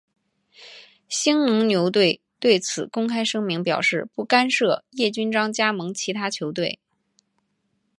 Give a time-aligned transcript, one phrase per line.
[1.09, 6.79] 兴农牛队对此公开声明表示不干涉叶君璋加盟其他球队。